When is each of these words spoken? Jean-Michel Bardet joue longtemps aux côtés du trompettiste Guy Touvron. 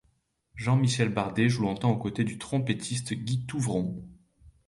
Jean-Michel 0.55 1.09
Bardet 1.09 1.47
joue 1.47 1.61
longtemps 1.61 1.91
aux 1.91 1.97
côtés 1.99 2.23
du 2.23 2.39
trompettiste 2.39 3.13
Guy 3.13 3.45
Touvron. 3.45 4.03